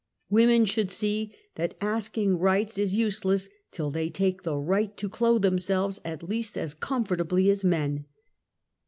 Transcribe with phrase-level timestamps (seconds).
[0.31, 5.43] "Women should see that asking rights is useless till they take the right to clothe
[5.43, 8.05] themselves at least as comfortably as men.